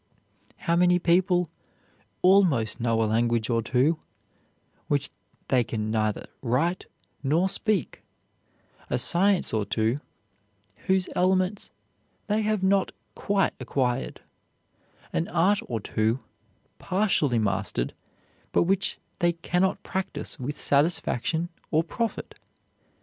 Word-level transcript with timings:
How 0.57 0.75
many 0.75 0.97
people 0.97 1.47
"almost 2.23 2.79
know 2.79 3.03
a 3.03 3.05
language 3.05 3.51
or 3.51 3.61
two," 3.61 3.99
which 4.87 5.11
they 5.49 5.63
can 5.63 5.91
neither 5.91 6.25
write 6.41 6.87
nor 7.21 7.47
speak; 7.47 8.01
a 8.89 8.97
science 8.97 9.53
or 9.53 9.63
two 9.63 9.99
whose 10.87 11.07
elements 11.15 11.69
they 12.25 12.41
have 12.41 12.63
not 12.63 12.93
quite 13.13 13.53
acquired; 13.59 14.21
an 15.13 15.27
art 15.27 15.59
or 15.67 15.79
two 15.79 16.17
partially 16.79 17.37
mastered, 17.37 17.93
but 18.51 18.63
which 18.63 18.97
they 19.19 19.33
can 19.33 19.61
not 19.61 19.83
practice 19.83 20.39
with 20.39 20.59
satisfaction 20.59 21.49
or 21.69 21.83
profit! 21.83 22.33